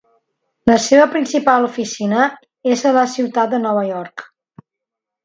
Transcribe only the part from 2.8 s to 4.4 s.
a la ciutat de Nova York.